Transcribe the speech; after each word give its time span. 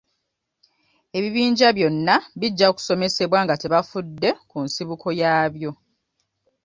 Ebibinja 1.17 1.67
byonna 1.77 2.15
bijja 2.39 2.67
kusomesebwa 2.75 3.39
nga 3.45 3.55
tebafudde 3.61 4.29
ku 4.49 4.57
nsibuko 4.65 5.07
yaabyo. 5.21 5.71